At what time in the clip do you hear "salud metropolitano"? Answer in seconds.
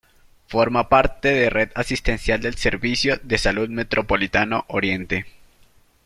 3.37-4.65